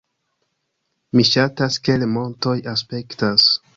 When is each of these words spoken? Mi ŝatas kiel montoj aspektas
Mi 1.19 1.25
ŝatas 1.31 1.77
kiel 1.89 2.07
montoj 2.17 2.57
aspektas 2.73 3.47